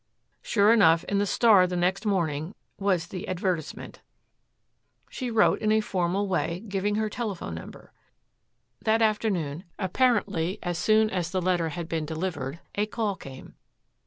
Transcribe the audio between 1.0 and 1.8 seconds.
in the Star the